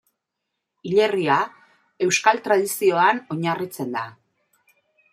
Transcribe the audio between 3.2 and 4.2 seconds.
oinarritzen da.